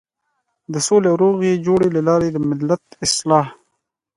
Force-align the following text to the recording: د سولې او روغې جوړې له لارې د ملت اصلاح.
د 0.71 0.73
سولې 0.87 1.07
او 1.11 1.17
روغې 1.23 1.51
جوړې 1.65 1.87
له 1.95 2.01
لارې 2.07 2.27
د 2.31 2.37
ملت 2.49 2.83
اصلاح. 3.05 3.47